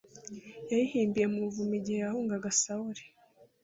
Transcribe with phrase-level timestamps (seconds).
[0.71, 3.03] yayihimbiye mu buvumo, igihe yahungaga sawuli